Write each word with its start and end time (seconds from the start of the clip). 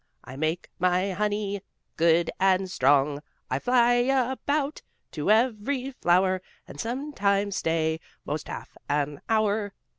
I 0.23 0.35
make 0.35 0.71
my 0.79 1.11
honey 1.11 1.61
Good 1.95 2.31
and 2.39 2.71
strong. 2.71 3.21
I 3.51 3.59
fly 3.59 3.93
about 4.05 4.81
To 5.11 5.29
every 5.29 5.91
flower 5.91 6.41
And 6.67 6.79
sometimes 6.79 7.57
stay 7.57 7.99
'Most 8.25 8.47
half 8.47 8.75
an 8.89 9.21
hour." 9.29 9.75